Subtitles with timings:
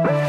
[0.00, 0.21] Bye.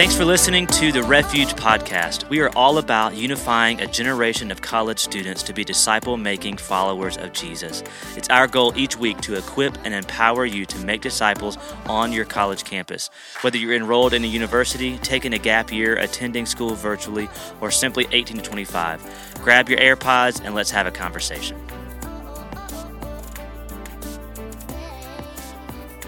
[0.00, 2.26] Thanks for listening to the Refuge Podcast.
[2.30, 7.18] We are all about unifying a generation of college students to be disciple making followers
[7.18, 7.82] of Jesus.
[8.16, 12.24] It's our goal each week to equip and empower you to make disciples on your
[12.24, 13.10] college campus.
[13.42, 17.28] Whether you're enrolled in a university, taking a gap year, attending school virtually,
[17.60, 21.60] or simply 18 to 25, grab your AirPods and let's have a conversation.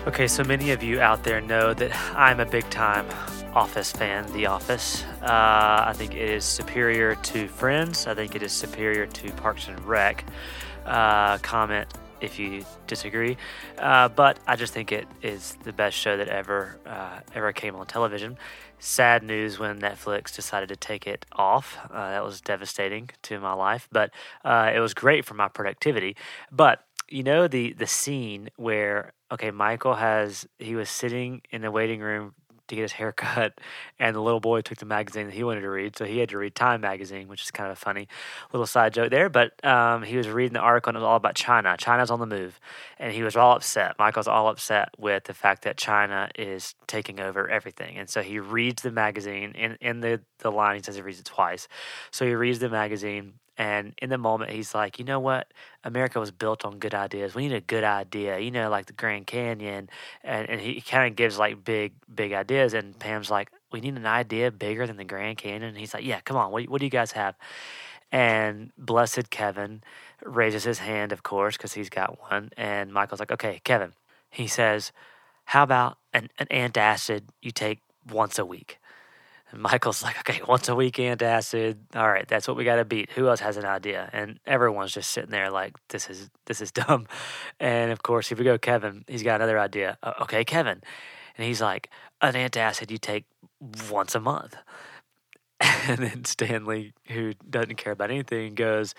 [0.07, 3.07] Okay, so many of you out there know that I'm a big time
[3.55, 5.05] Office fan, The Office.
[5.21, 8.07] Uh, I think it is superior to Friends.
[8.07, 10.25] I think it is superior to Parks and Rec.
[10.87, 11.87] Uh, comment
[12.23, 13.37] if you disagree,
[13.79, 17.75] uh, but I just think it is the best show that ever uh, ever came
[17.77, 18.39] on television.
[18.79, 21.79] Sad news when Netflix decided to take it off.
[21.91, 24.13] Uh, that was devastating to my life, but
[24.45, 26.17] uh, it was great for my productivity.
[26.51, 31.71] But you know the the scene where okay michael has he was sitting in the
[31.71, 32.35] waiting room
[32.73, 33.61] to get his hair cut,
[33.99, 36.31] and the little boy took the magazine that he wanted to read, so he had
[36.31, 38.09] to read Time magazine, which is kind of a funny
[38.53, 39.29] little side joke there.
[39.29, 41.77] But um, he was reading the article, and it was all about China.
[41.79, 42.59] China's on the move,
[42.99, 43.99] and he was all upset.
[43.99, 48.39] Michael's all upset with the fact that China is taking over everything, and so he
[48.39, 49.53] reads the magazine.
[49.53, 51.69] In in the the line, he says he reads it twice.
[52.11, 55.47] So he reads the magazine and in the moment, he's like, you know what?
[55.85, 57.33] America was built on good ideas.
[57.33, 59.89] We need a good idea, you know, like the Grand Canyon.
[60.25, 62.75] And, and he kind of gives like big, big ideas.
[62.75, 65.63] And Pam's like, we need an idea bigger than the Grand Canyon.
[65.63, 66.51] And he's like, yeah, come on.
[66.51, 67.37] What, what do you guys have?
[68.11, 69.85] And blessed Kevin
[70.25, 72.51] raises his hand, of course, because he's got one.
[72.57, 73.93] And Michael's like, okay, Kevin.
[74.29, 74.91] He says,
[75.45, 77.79] how about an, an antacid you take
[78.11, 78.81] once a week?
[79.53, 81.77] And Michael's like, okay, once a week antacid.
[81.95, 83.11] All right, that's what we got to beat.
[83.13, 84.09] Who else has an idea?
[84.13, 87.07] And everyone's just sitting there like, this is this is dumb.
[87.61, 89.99] And of course, if we go Kevin, he's got another idea.
[90.23, 90.81] okay, Kevin,
[91.37, 93.27] and he's like, an antacid you take
[93.91, 94.57] once a month.
[95.89, 98.95] And then Stanley, who doesn't care about anything, goes,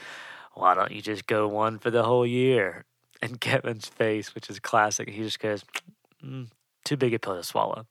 [0.53, 2.85] why don't you just go one for the whole year?
[3.21, 5.63] And Kevin's face, which is classic, he just goes,
[6.23, 6.47] mm,
[6.85, 7.85] too big a pill to swallow.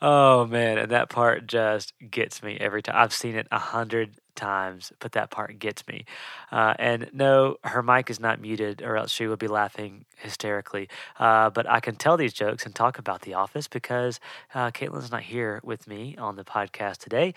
[0.00, 2.94] Oh man, and that part just gets me every time.
[2.96, 6.04] I've seen it a hundred times, but that part gets me.
[6.52, 10.88] Uh, and no, her mic is not muted, or else she would be laughing hysterically.
[11.18, 14.20] Uh, but I can tell these jokes and talk about The Office because
[14.54, 17.34] uh, Caitlin's not here with me on the podcast today.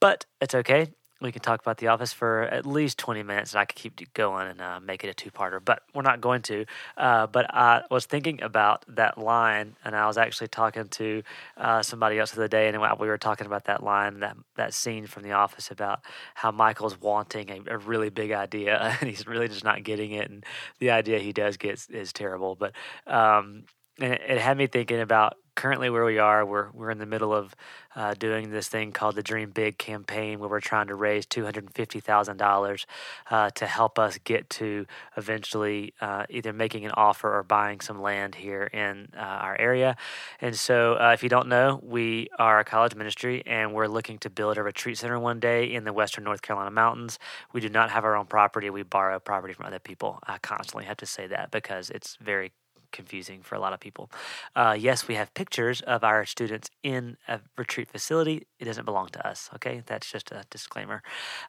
[0.00, 0.88] But it's okay
[1.20, 4.14] we can talk about The Office for at least 20 minutes and I could keep
[4.14, 6.64] going and uh, make it a two parter, but we're not going to.
[6.96, 11.22] Uh, but I was thinking about that line and I was actually talking to
[11.56, 14.74] uh, somebody else the other day and we were talking about that line, that, that
[14.74, 16.00] scene from The Office about
[16.34, 20.30] how Michael's wanting a, a really big idea and he's really just not getting it.
[20.30, 20.44] And
[20.78, 22.54] the idea he does get is, is terrible.
[22.54, 22.72] But
[23.06, 23.64] um,
[24.00, 27.06] and it, it had me thinking about currently where we are, we're we're in the
[27.06, 27.56] middle of
[27.96, 31.44] uh, doing this thing called the Dream Big campaign, where we're trying to raise two
[31.44, 32.86] hundred and fifty thousand uh, dollars
[33.54, 34.86] to help us get to
[35.16, 39.96] eventually uh, either making an offer or buying some land here in uh, our area.
[40.40, 44.18] And so, uh, if you don't know, we are a college ministry, and we're looking
[44.18, 47.18] to build a retreat center one day in the Western North Carolina mountains.
[47.52, 50.20] We do not have our own property; we borrow property from other people.
[50.24, 52.52] I constantly have to say that because it's very
[52.92, 54.10] confusing for a lot of people.
[54.54, 58.46] Uh, yes, we have pictures of our students in a retreat facility.
[58.58, 59.50] It doesn't belong to us.
[59.56, 61.02] Okay, that's just a disclaimer.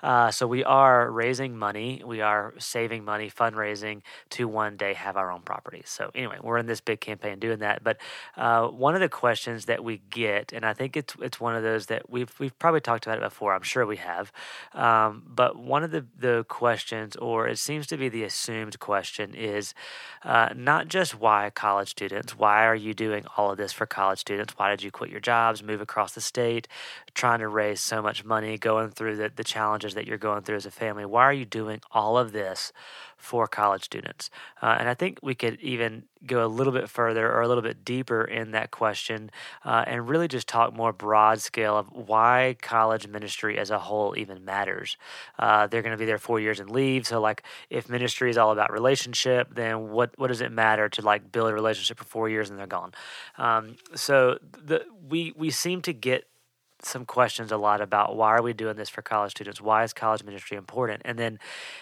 [0.03, 2.01] Uh, so we are raising money.
[2.05, 4.01] We are saving money, fundraising
[4.31, 5.83] to one day have our own property.
[5.85, 7.83] So anyway, we're in this big campaign doing that.
[7.83, 7.97] But
[8.35, 11.63] uh, one of the questions that we get, and I think it's it's one of
[11.63, 13.53] those that we've we've probably talked about it before.
[13.53, 14.31] I'm sure we have.
[14.73, 19.33] Um, but one of the the questions, or it seems to be the assumed question,
[19.33, 19.73] is
[20.23, 22.35] uh, not just why why college students?
[22.39, 24.55] Why are you doing all of this for college students?
[24.57, 26.67] Why did you quit your jobs, move across the state,
[27.13, 30.55] trying to raise so much money, going through the, the challenges that you're going through
[30.55, 31.05] as a family?
[31.05, 32.73] Why are you doing all of this
[33.19, 34.29] for college students?
[34.61, 37.61] Uh, and I think we could even go a little bit further or a little
[37.61, 39.29] bit deeper in that question
[39.63, 44.17] uh, and really just talk more broad scale of why college ministry as a whole
[44.17, 44.97] even matters.
[45.37, 47.05] Uh, they're going to be there four years and leave.
[47.05, 51.01] So, like, if ministry is all about relationship, then what, what does it matter to
[51.01, 52.93] like build a relationship for four years and they're gone?
[53.37, 56.28] Um, so, the, we, we seem to get
[56.81, 59.61] some questions a lot about why are we doing this for college students?
[59.61, 61.01] Why is college ministry important?
[61.05, 61.39] And then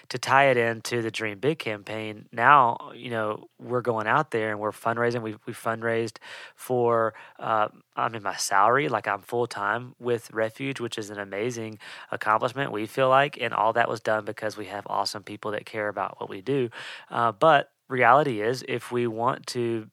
[0.09, 4.51] to tie it into the Dream Big campaign, now you know we're going out there
[4.51, 5.21] and we're fundraising.
[5.21, 6.17] We we fundraised
[6.55, 11.19] for uh, I mean my salary, like I'm full time with Refuge, which is an
[11.19, 11.79] amazing
[12.11, 12.71] accomplishment.
[12.71, 15.87] We feel like, and all that was done because we have awesome people that care
[15.87, 16.69] about what we do.
[17.09, 19.87] Uh, but reality is, if we want to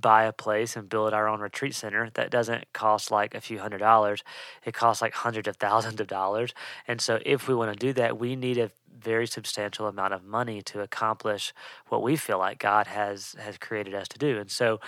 [0.00, 3.58] buy a place and build our own retreat center that doesn't cost like a few
[3.58, 4.22] hundred dollars.
[4.64, 6.54] It costs like hundreds of thousands of dollars.
[6.86, 10.24] And so if we want to do that we need a very substantial amount of
[10.24, 11.52] money to accomplish
[11.88, 14.38] what we feel like God has has created us to do.
[14.38, 14.80] And so,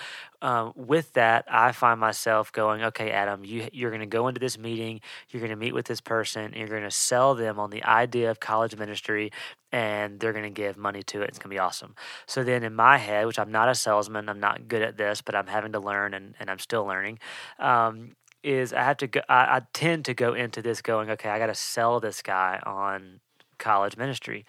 [0.43, 4.41] um, with that, I find myself going, okay, Adam, you you're going to go into
[4.41, 5.01] this meeting,
[5.31, 8.31] you're going to meet with this person, you're going to sell them on the idea
[8.31, 9.31] of college ministry,
[9.73, 11.29] and they're going to give money to it.
[11.29, 11.95] It's going to be awesome.
[12.27, 15.23] So then, in my head, which I'm not a salesman, I'm not good at this,
[15.23, 17.19] but I'm having to learn, and, and I'm still learning.
[17.59, 18.13] Um,
[18.43, 19.21] is I have to go.
[19.29, 22.61] I, I tend to go into this going, okay, I got to sell this guy
[22.65, 23.21] on
[23.59, 24.47] college ministry.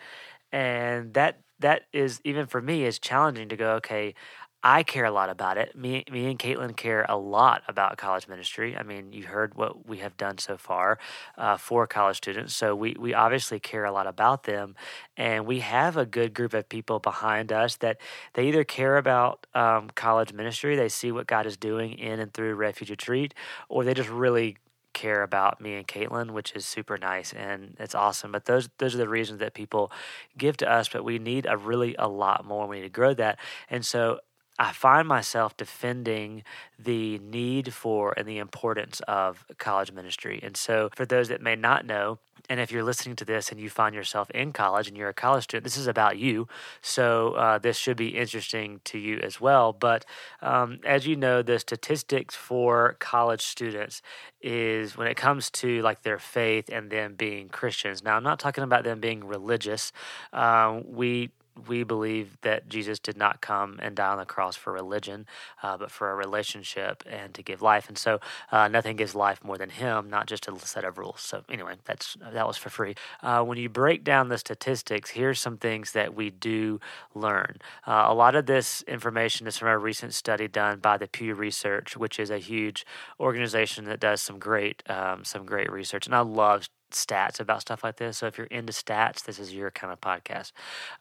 [0.52, 4.14] And that that is even for me is challenging to go, okay,
[4.62, 5.74] I care a lot about it.
[5.74, 8.76] Me, me and Caitlin care a lot about college ministry.
[8.76, 11.00] I mean, you heard what we have done so far
[11.38, 12.54] uh, for college students.
[12.56, 14.76] So we, we obviously care a lot about them.
[15.16, 18.02] And we have a good group of people behind us that
[18.34, 22.34] they either care about um, college ministry, they see what God is doing in and
[22.34, 23.34] through Refuge Retreat,
[23.70, 24.58] or they just really
[24.94, 28.32] care about me and Caitlin, which is super nice and it's awesome.
[28.32, 29.92] But those those are the reasons that people
[30.38, 30.90] give to us.
[30.90, 32.68] But we need a really a lot more.
[32.68, 33.40] We need to grow that.
[33.70, 34.20] And so
[34.60, 36.44] I find myself defending
[36.78, 40.40] the need for and the importance of college ministry.
[40.44, 42.20] And so, for those that may not know,
[42.50, 45.14] and if you're listening to this and you find yourself in college and you're a
[45.14, 46.48] college student, this is about you.
[46.82, 49.72] So uh, this should be interesting to you as well.
[49.72, 50.04] But
[50.42, 54.02] um, as you know, the statistics for college students
[54.42, 58.04] is when it comes to like their faith and them being Christians.
[58.04, 59.92] Now, I'm not talking about them being religious.
[60.34, 61.30] Um, we
[61.68, 65.26] we believe that Jesus did not come and die on the cross for religion,
[65.64, 67.88] uh, but for a relationship and to give life.
[67.88, 68.20] And so,
[68.52, 71.22] uh, nothing gives life more than Him, not just a set of rules.
[71.22, 72.96] So, anyway, that's that was for free.
[73.22, 76.80] Uh, when you break down the statistics, here's some things that we do
[77.14, 77.58] learn.
[77.86, 81.34] Uh, a lot of this information is from a recent study done by the Pew
[81.34, 82.86] Research, which is a huge
[83.20, 86.06] organization that does some great um, some great research.
[86.06, 88.18] And I love stats about stuff like this.
[88.18, 90.52] So if you're into stats, this is your kind of podcast.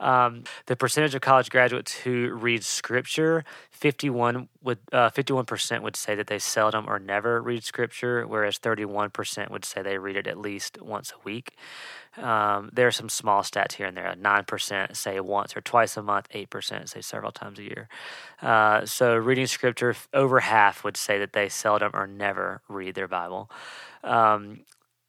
[0.01, 6.15] Um, the percentage of college graduates who read scripture, 51 would uh, 51% would say
[6.15, 10.39] that they seldom or never read scripture, whereas 31% would say they read it at
[10.39, 11.55] least once a week.
[12.17, 14.15] Um, there are some small stats here and there.
[14.17, 16.27] Nine percent say once or twice a month.
[16.33, 17.89] Eight percent say several times a year.
[18.43, 23.09] Uh, so reading scripture, over half would say that they seldom or never read their
[23.09, 23.51] Bible.
[24.03, 24.61] Um,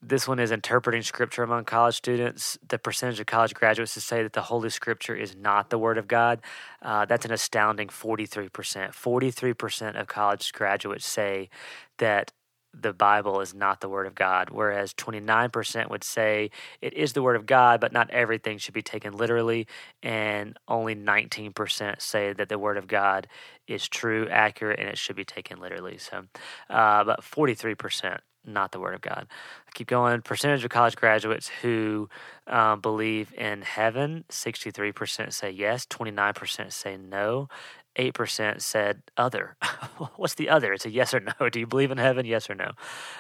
[0.02, 2.58] this one is interpreting scripture among college students.
[2.68, 5.98] The percentage of college graduates to say that the Holy Scripture is not the Word
[5.98, 6.42] of God,
[6.82, 8.50] uh, that's an astounding 43%.
[8.50, 11.50] 43% of college graduates say
[11.98, 12.32] that
[12.74, 16.52] the Bible is not the Word of God, whereas 29% would say
[16.82, 19.68] it is the Word of God, but not everything should be taken literally,
[20.04, 23.28] and only 19% say that the Word of God
[23.68, 25.98] is true, accurate, and it should be taken literally.
[25.98, 26.26] So,
[26.70, 29.28] uh, but 43% not the Word of God.
[29.68, 30.22] I keep going.
[30.22, 32.10] Percentage of college graduates who
[32.48, 37.50] um, believe in heaven 63% say yes, 29% say no,
[37.96, 39.56] 8% said other.
[40.16, 40.74] What's the other?
[40.74, 41.50] It's a yes or no.
[41.50, 42.26] Do you believe in heaven?
[42.26, 42.72] Yes or no?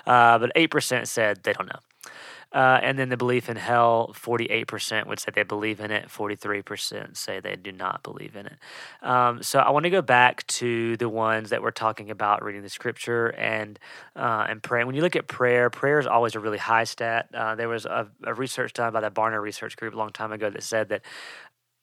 [0.07, 1.79] Uh, but 8% said they don't know.
[2.51, 7.15] Uh, and then the belief in hell, 48% would say they believe in it, 43%
[7.15, 8.57] say they do not believe in it.
[9.03, 12.63] Um, so I want to go back to the ones that we're talking about reading
[12.63, 13.77] the scripture and
[14.15, 14.87] uh, and praying.
[14.87, 17.29] When you look at prayer, prayer is always a really high stat.
[17.33, 20.31] Uh, there was a, a, research done by the Barna Research Group a long time
[20.31, 21.03] ago that said that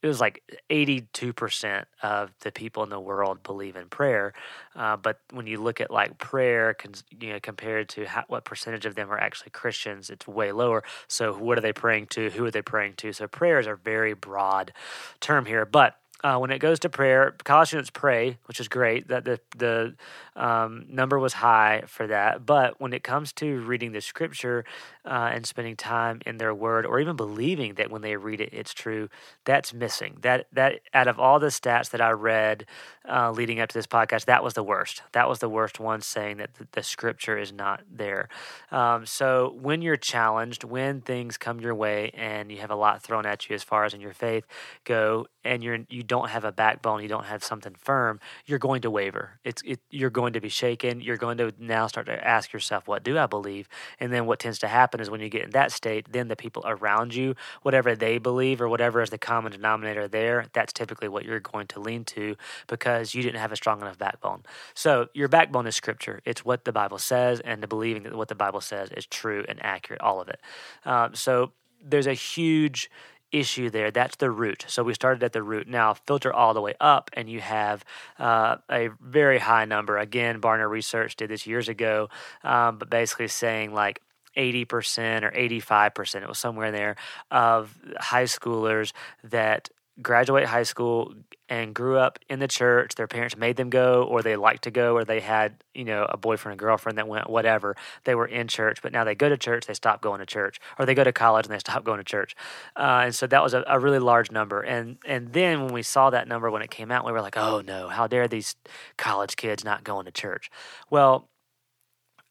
[0.03, 4.35] it was like 82% of the people in the world believe in prayer.
[4.75, 6.77] Uh, but when you look at like prayer,
[7.19, 10.85] you know, compared to how, what percentage of them are actually Christians, it's way lower.
[11.09, 12.31] So what are they praying to?
[12.31, 13.13] Who are they praying to?
[13.13, 14.73] So prayers are very broad
[15.21, 19.09] term here, but uh, when it goes to prayer, college students pray, which is great.
[19.09, 19.95] That the the
[20.35, 22.47] um, number was high for that.
[22.47, 24.65] But when it comes to reading the scripture
[25.05, 28.51] uh, and spending time in their word, or even believing that when they read it,
[28.53, 29.09] it's true,
[29.45, 30.17] that's missing.
[30.23, 32.65] That that out of all the stats that I read
[33.09, 35.03] uh, leading up to this podcast, that was the worst.
[35.13, 38.29] That was the worst one, saying that the, the scripture is not there.
[38.71, 43.03] Um, so when you're challenged, when things come your way, and you have a lot
[43.03, 44.45] thrown at you as far as in your faith
[44.85, 48.83] go, and you're you don't have a backbone, you don't have something firm, you're going
[48.83, 49.39] to waver.
[49.45, 51.01] It's it, you're going to be shaken.
[51.01, 53.69] You're going to now start to ask yourself, what do I believe?
[54.01, 56.37] And then what tends to happen is when you get in that state, then the
[56.37, 61.09] people around you, whatever they believe or whatever is the common denominator there, that's typically
[61.09, 62.37] what you're going to lean to
[62.67, 64.43] because you didn't have a strong enough backbone.
[64.75, 66.21] So your backbone is scripture.
[66.25, 69.45] It's what the Bible says, and the believing that what the Bible says is true
[69.49, 70.41] and accurate, all of it.
[70.85, 72.91] Um, so there's a huge
[73.39, 73.91] issue there.
[73.91, 74.65] That's the root.
[74.69, 75.69] So we started at the root.
[75.69, 77.85] Now filter all the way up, and you have
[78.19, 79.99] uh, a very high number.
[79.99, 82.09] Again, Barna Research did this years ago,
[82.43, 84.01] um, but basically saying like
[84.37, 86.97] 80% or 85%, it was somewhere there,
[87.31, 88.93] of high schoolers
[89.25, 89.71] that
[90.03, 91.15] graduate high school
[91.49, 92.95] and grew up in the church.
[92.97, 96.07] Their parents made them go, or they liked to go, or they had, you know,
[96.09, 97.77] a boyfriend and girlfriend that went, whatever.
[98.05, 100.59] They were in church, but now they go to church, they stop going to church,
[100.79, 102.35] or they go to college and they stop going to church.
[102.77, 104.61] Uh, and so that was a, a, really large number.
[104.61, 107.37] And and then when we saw that number when it came out, we were like,
[107.37, 108.57] oh no, how dare these
[108.97, 110.51] college kids not going to church?
[110.91, 111.29] Well,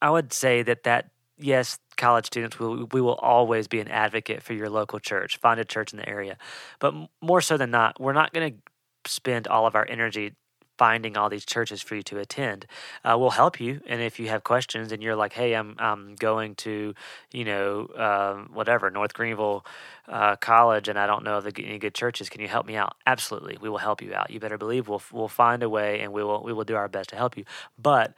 [0.02, 4.42] I would say that that yes, college students, we, we will always be an advocate
[4.42, 5.38] for your local church.
[5.38, 6.36] Find a church in the area.
[6.78, 10.32] But more so than not, we're not going to spend all of our energy
[10.78, 12.66] finding all these churches for you to attend.
[13.02, 16.14] Uh, we'll help you, and if you have questions and you're like, "Hey, I'm I'm
[16.16, 16.92] going to,
[17.32, 19.64] you know, um, whatever North Greenville
[20.06, 22.28] uh, College, and I don't know of any good churches.
[22.28, 24.30] Can you help me out?" Absolutely, we will help you out.
[24.30, 26.88] You better believe we'll we'll find a way, and we will we will do our
[26.88, 27.44] best to help you.
[27.78, 28.14] But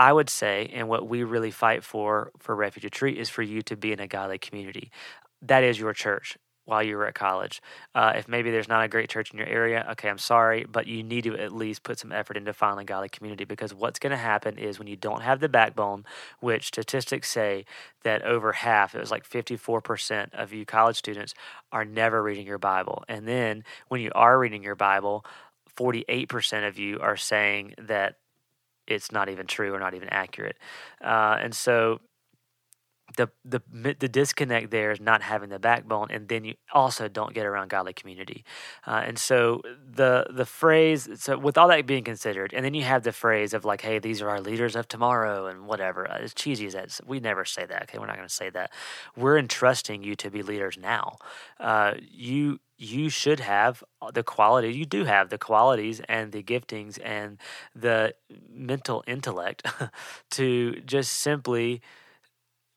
[0.00, 3.60] I would say, and what we really fight for for Refuge Retreat is for you
[3.60, 4.90] to be in a godly community.
[5.42, 7.60] That is your church while you were at college.
[7.94, 10.86] Uh, if maybe there's not a great church in your area, okay, I'm sorry, but
[10.86, 13.98] you need to at least put some effort into finding a godly community because what's
[13.98, 16.06] going to happen is when you don't have the backbone,
[16.40, 17.66] which statistics say
[18.02, 21.34] that over half, it was like 54% of you college students
[21.72, 23.04] are never reading your Bible.
[23.06, 25.26] And then when you are reading your Bible,
[25.76, 28.16] 48% of you are saying that
[28.90, 30.56] it's not even true or not even accurate.
[31.02, 32.00] Uh, and so
[33.16, 33.60] the the
[33.98, 37.68] the disconnect there is not having the backbone, and then you also don't get around
[37.68, 38.44] godly community.
[38.86, 42.82] Uh, and so the the phrase, so with all that being considered, and then you
[42.82, 46.10] have the phrase of like, "Hey, these are our leaders of tomorrow," and whatever.
[46.10, 47.82] Uh, as cheesy as that, we never say that.
[47.84, 48.70] Okay, we're not going to say that.
[49.16, 51.16] We're entrusting you to be leaders now.
[51.58, 53.84] Uh, you you should have
[54.14, 57.36] the quality you do have the qualities and the giftings and
[57.76, 58.14] the
[58.50, 59.66] mental intellect
[60.30, 61.82] to just simply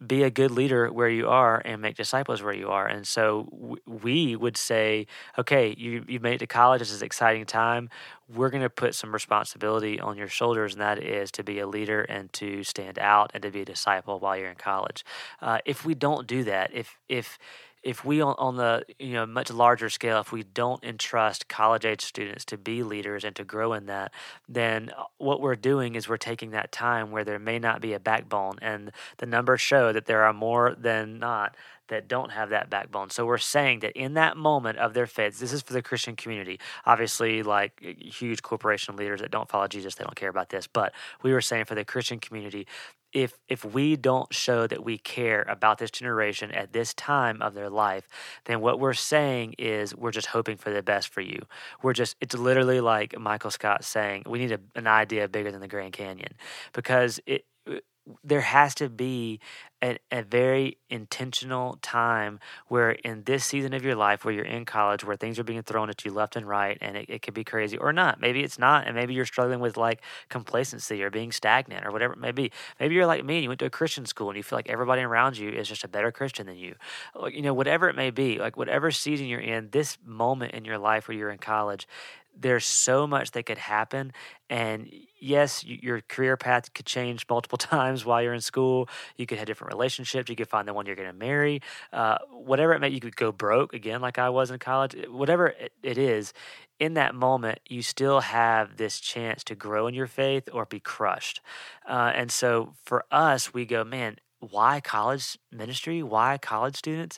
[0.05, 2.85] be a good leader where you are and make disciples where you are.
[2.85, 5.07] And so we would say,
[5.37, 6.79] okay, you, you made it to college.
[6.79, 7.89] This is an exciting time.
[8.27, 11.67] We're going to put some responsibility on your shoulders, and that is to be a
[11.67, 15.05] leader and to stand out and to be a disciple while you're in college.
[15.41, 17.39] Uh, if we don't do that, if, if,
[17.83, 21.85] if we on, on the you know much larger scale if we don't entrust college
[21.85, 24.11] age students to be leaders and to grow in that
[24.47, 27.93] then uh, what we're doing is we're taking that time where there may not be
[27.93, 31.55] a backbone and the numbers show that there are more than not
[31.89, 33.09] that don't have that backbone.
[33.09, 36.15] So we're saying that in that moment of their faith, this is for the Christian
[36.15, 36.59] community.
[36.85, 40.65] Obviously, like huge corporation leaders that don't follow Jesus, they don't care about this.
[40.65, 42.67] But we were saying for the Christian community,
[43.13, 47.53] if if we don't show that we care about this generation at this time of
[47.53, 48.07] their life,
[48.45, 51.39] then what we're saying is we're just hoping for the best for you.
[51.81, 55.61] We're just it's literally like Michael Scott saying we need a, an idea bigger than
[55.61, 56.33] the Grand Canyon
[56.73, 57.45] because it
[58.23, 59.39] there has to be
[59.81, 64.65] a, a, very intentional time where in this season of your life where you're in
[64.65, 67.33] college where things are being thrown at you left and right and it, it could
[67.33, 68.19] be crazy or not.
[68.19, 72.13] Maybe it's not and maybe you're struggling with like complacency or being stagnant or whatever
[72.13, 72.51] it may be.
[72.79, 74.69] Maybe you're like me and you went to a christian school and you feel like
[74.69, 76.75] everybody around you is just a better christian than you.
[77.31, 80.77] You know whatever it may be like whatever season you're in this moment in your
[80.77, 81.87] life where you're in college
[82.39, 84.11] there's so much that could happen
[84.49, 88.89] and yes your career path could change multiple times while you're in school.
[89.17, 90.29] You could have different relationships.
[90.29, 91.61] You could find the one you're going to marry.
[91.91, 95.53] Uh, whatever it may you could go broke again like i was in college whatever
[95.81, 96.33] it is
[96.79, 100.79] in that moment you still have this chance to grow in your faith or be
[100.79, 101.41] crushed.
[101.87, 106.03] Uh, and so for us we go man why college ministry?
[106.03, 107.17] Why college students?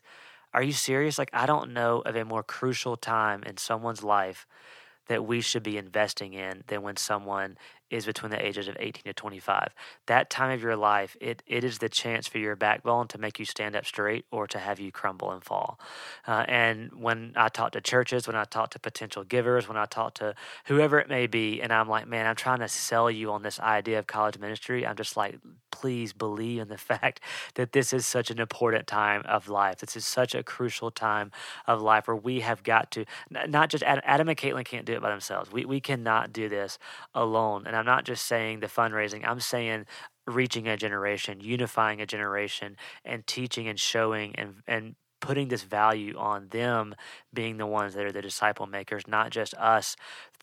[0.54, 1.18] Are you serious?
[1.18, 4.46] Like i don't know of a more crucial time in someone's life
[5.08, 7.58] that we should be investing in than when someone
[7.90, 9.74] is between the ages of 18 to 25.
[10.08, 13.38] That time of your life, it, it is the chance for your backbone to make
[13.38, 15.80] you stand up straight or to have you crumble and fall.
[16.28, 19.86] Uh, and when I talk to churches, when I talk to potential givers, when I
[19.86, 20.34] talk to
[20.66, 23.60] whoever it may be, and I'm like, man, I'm trying to sell you on this
[23.60, 25.40] idea of college ministry, I'm just like,
[25.76, 27.20] please believe in the fact
[27.56, 29.78] that this is such an important time of life.
[29.78, 31.32] This is such a crucial time
[31.68, 35.02] of life where we have got to, not just Adam and Caitlin can't do it
[35.02, 35.52] by themselves.
[35.52, 36.80] We, we cannot do this
[37.14, 37.68] alone.
[37.68, 39.86] And I'm not just saying the fundraising, I'm saying
[40.26, 46.16] reaching a generation, unifying a generation, and teaching and showing and, and putting this value
[46.18, 46.96] on them
[47.34, 49.96] being the ones that are the disciple makers, not just us,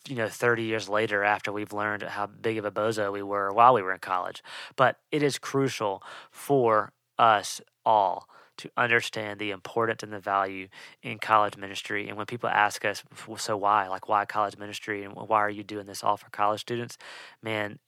[0.09, 3.53] you know, 30 years later after we've learned how big of a bozo we were
[3.53, 4.43] while we were in college.
[4.77, 8.29] But it is crucial for us all
[8.59, 10.69] to understand the importance and the value
[11.03, 12.09] in college ministry.
[12.09, 13.03] And when people ask us,
[13.39, 13.89] so why?
[13.89, 15.05] Like, why college ministry?
[15.05, 16.99] And why are you doing this all for college students?
[17.43, 17.79] Man,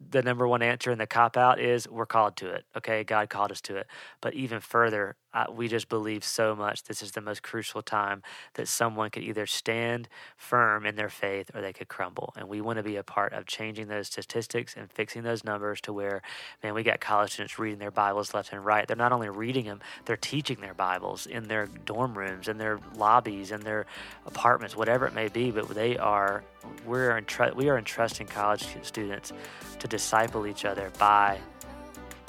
[0.00, 2.64] the number one answer in the cop out is we're called to it.
[2.76, 3.86] Okay, God called us to it.
[4.20, 8.22] But even further, uh, we just believe so much this is the most crucial time
[8.54, 12.32] that someone could either stand firm in their faith or they could crumble.
[12.36, 15.80] And we want to be a part of changing those statistics and fixing those numbers
[15.82, 16.22] to where,
[16.62, 18.88] man, we got college students reading their Bibles left and right.
[18.88, 22.80] They're not only reading them, they're teaching their Bibles in their dorm rooms, in their
[22.96, 23.84] lobbies, in their
[24.24, 25.50] apartments, whatever it may be.
[25.50, 26.44] But they are
[26.86, 27.22] we're
[27.54, 29.32] we are entrusting college students
[29.78, 31.38] to disciple each other by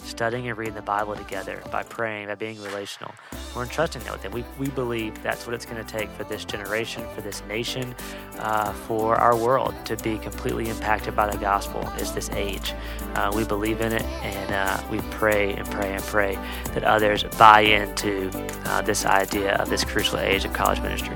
[0.08, 3.14] studying and reading the Bible together, by praying, by being relational.
[3.56, 4.32] We're entrusting that with them.
[4.32, 7.96] We, we believe that's what it's going to take for this generation, for this nation,
[8.38, 12.74] uh, for our world to be completely impacted by the gospel is this age.
[13.16, 16.36] Uh, we believe in it and uh, we pray and pray and pray
[16.74, 18.30] that others buy into
[18.66, 21.16] uh, this idea of this crucial age of college ministry.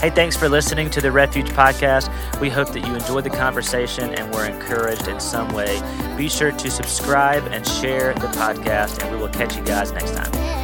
[0.00, 2.08] Hey, thanks for listening to the Refuge Podcast.
[2.40, 5.82] We hope that you enjoyed the conversation and were encouraged in some way.
[6.16, 10.14] Be sure to subscribe and share the podcast, and we will catch you guys next
[10.14, 10.57] time.